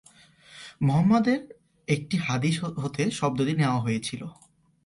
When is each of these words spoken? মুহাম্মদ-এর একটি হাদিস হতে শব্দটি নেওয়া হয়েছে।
মুহাম্মদ-এর 0.81 1.41
একটি 1.87 2.15
হাদিস 2.25 2.55
হতে 2.83 3.03
শব্দটি 3.11 3.53
নেওয়া 3.57 3.79
হয়েছে। 3.79 4.13